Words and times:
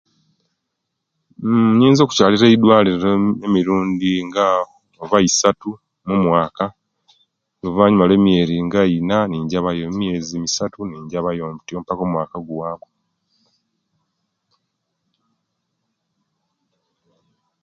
Nnn 1.43 1.69
inyinza 1.73 2.01
okukyalira 2.03 2.45
eidwaliro 2.47 3.09
emirundi 3.47 4.11
nga 4.27 4.45
oba 5.03 5.17
isatu 5.29 5.69
mumwaka 6.05 6.65
luvanyuma 7.61 8.05
lwe 8.09 8.21
miyeri 8.23 8.57
nga 8.65 8.81
Ina 8.97 9.17
ninjabayo 9.27 9.83
emyezi 9.89 10.33
nga 10.39 10.47
isatu 10.51 10.79
ninjabayo 10.85 11.43
pakaomwaka 11.87 12.35
oweguwaku 12.37 12.89